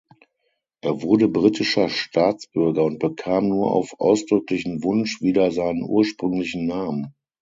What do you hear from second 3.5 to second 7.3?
auf ausdrücklichen Wunsch wieder seinen ursprünglichen Namen.